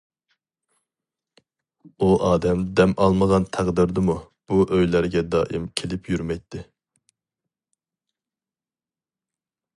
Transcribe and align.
ئۇ 1.99 2.07
ئادەم 2.29 2.63
دەم 2.79 2.95
ئالمىغان 3.05 3.45
تەقدىردىمۇ، 3.57 4.17
بۇ 4.53 4.59
ئۆيلەرگە 4.79 5.23
دائىم 5.37 5.69
كېلىپ 5.83 6.11
يۈرمەيتتى. 6.15 6.65